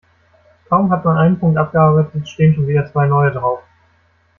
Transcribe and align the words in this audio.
Kaum 0.67 0.89
hat 0.91 1.05
man 1.05 1.15
einen 1.15 1.37
Punkt 1.37 1.59
abgearbeitet, 1.59 2.27
stehen 2.27 2.55
schon 2.55 2.65
wieder 2.67 2.91
zwei 2.91 3.05
neue 3.05 3.31
drauf. 3.31 3.59